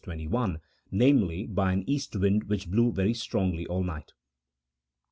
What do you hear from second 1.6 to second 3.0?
an east wind which blew